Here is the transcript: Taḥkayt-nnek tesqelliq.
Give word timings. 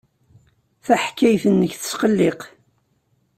Taḥkayt-nnek 0.85 1.71
tesqelliq. 1.75 2.41